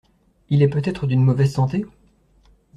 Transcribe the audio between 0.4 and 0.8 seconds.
Il est